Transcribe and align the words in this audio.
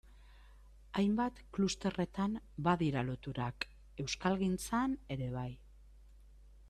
Hainbat 1.01 1.41
klusterretan 1.57 2.33
badira 2.69 3.05
loturak, 3.11 3.67
euskalgintzan 4.05 4.97
ere 5.17 5.29
bai... 5.37 5.49